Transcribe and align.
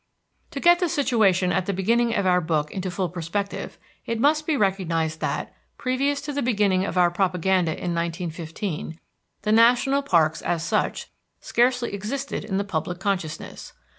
To 0.49 0.59
get 0.59 0.79
the 0.79 0.89
situation 0.89 1.51
at 1.51 1.67
the 1.67 1.73
beginning 1.73 2.15
of 2.15 2.25
our 2.25 2.41
book 2.41 2.71
into 2.71 2.89
full 2.89 3.07
perspective, 3.07 3.77
it 4.03 4.19
must 4.19 4.47
be 4.47 4.57
recognized 4.57 5.19
that, 5.19 5.53
previous 5.77 6.21
to 6.21 6.33
the 6.33 6.41
beginning 6.41 6.83
of 6.85 6.97
our 6.97 7.11
propaganda 7.11 7.73
in 7.73 7.93
1915, 7.93 8.99
the 9.43 9.51
national 9.51 10.01
parks, 10.01 10.41
as 10.41 10.63
such, 10.63 11.11
scarcely 11.39 11.93
existed 11.93 12.43
in 12.43 12.57
the 12.57 12.63
public 12.63 12.97
consciousness. 12.99 13.73